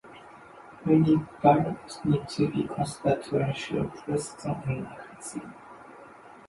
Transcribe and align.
Many 0.83 1.17
variables 1.43 1.99
need 2.03 2.27
to 2.29 2.47
be 2.49 2.63
considered 2.63 3.21
to 3.25 3.37
ensure 3.41 3.83
precision 3.83 4.59
and 4.65 4.87
accuracy. 4.87 5.43